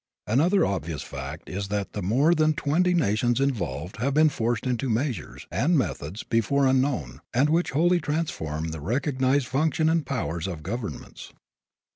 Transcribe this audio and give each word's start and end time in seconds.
Another 0.25 0.65
obvious 0.65 1.03
fact 1.03 1.47
is 1.47 1.67
that 1.67 1.93
the 1.93 2.01
more 2.01 2.33
than 2.33 2.55
twenty 2.55 2.95
nations 2.95 3.39
involved 3.39 3.97
have 3.97 4.15
been 4.15 4.29
forced 4.29 4.65
into 4.65 4.89
measures 4.89 5.45
and 5.51 5.77
methods 5.77 6.23
before 6.23 6.65
unknown 6.65 7.21
and 7.35 7.51
which 7.51 7.69
wholly 7.69 7.99
transform 8.01 8.69
the 8.69 8.81
recognized 8.81 9.45
function 9.45 9.89
and 9.89 10.03
powers 10.03 10.47
of 10.47 10.63
governments. 10.63 11.33